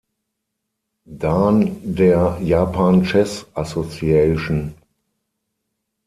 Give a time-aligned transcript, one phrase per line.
[1.05, 4.73] Dan der Japan Chess Association.